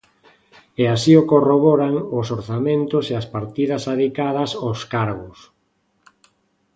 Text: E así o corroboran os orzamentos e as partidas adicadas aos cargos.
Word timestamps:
E 0.81 0.83
así 0.95 1.13
o 1.21 1.23
corroboran 1.31 1.93
os 2.19 2.27
orzamentos 2.37 3.05
e 3.11 3.13
as 3.21 3.27
partidas 3.35 3.83
adicadas 3.93 4.51
aos 4.63 4.81
cargos. 4.93 5.37